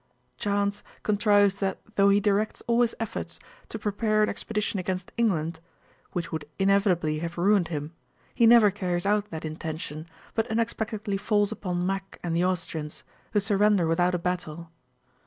Chance 0.39 0.81
contrives 1.03 1.59
that 1.59 1.77
though 1.93 2.09
he 2.09 2.19
directs 2.19 2.61
all 2.65 2.81
his 2.81 2.95
efforts 2.99 3.39
to 3.69 3.77
prepare 3.77 4.23
an 4.23 4.29
expedition 4.29 4.79
against 4.79 5.11
England 5.15 5.59
(which 6.11 6.31
would 6.31 6.43
inevitably 6.57 7.19
have 7.19 7.37
ruined 7.37 7.67
him) 7.67 7.93
he 8.33 8.47
never 8.47 8.71
carries 8.71 9.05
out 9.05 9.29
that 9.29 9.45
intention, 9.45 10.07
but 10.33 10.49
unexpectedly 10.49 11.17
falls 11.17 11.51
upon 11.51 11.85
Mack 11.85 12.17
and 12.23 12.35
the 12.35 12.43
Austrians, 12.43 13.03
who 13.33 13.39
surrender 13.39 13.85
without 13.85 14.15
a 14.15 14.17
battle. 14.17 14.71